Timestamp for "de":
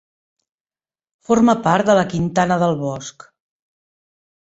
1.91-1.99